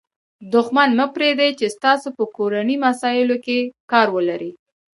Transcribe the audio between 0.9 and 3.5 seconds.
مه پرېږدئ، چي ستاسي په کورنۍ مسائلو